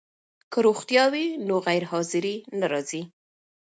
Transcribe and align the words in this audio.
که 0.51 0.59
روغتیا 0.65 1.05
وي 1.13 1.25
نو 1.47 1.55
غیرحاضري 1.67 2.35
نه 2.59 2.65
راځي. 2.71 3.01